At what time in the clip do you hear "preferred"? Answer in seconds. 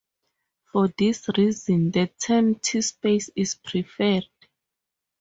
3.53-4.27